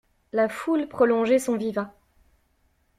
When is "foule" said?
0.49-0.87